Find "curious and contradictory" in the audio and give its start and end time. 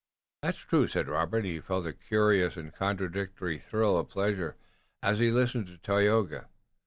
1.93-3.59